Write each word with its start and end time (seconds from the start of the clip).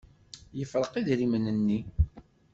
Yefreq 0.57 0.93
idrimen-nni. 0.99 1.79